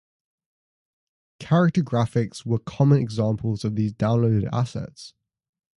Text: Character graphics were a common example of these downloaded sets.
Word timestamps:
Character 1.37 1.83
graphics 1.83 2.43
were 2.43 2.55
a 2.55 2.59
common 2.59 2.97
example 2.97 3.53
of 3.63 3.75
these 3.75 3.93
downloaded 3.93 4.51
sets. 4.67 5.13